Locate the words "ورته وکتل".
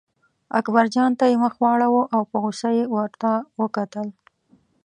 2.95-4.07